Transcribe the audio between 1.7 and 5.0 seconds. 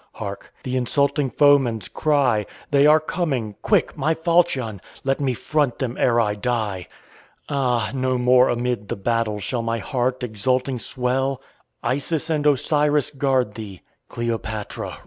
cry. They are coming! quick! my falchion!!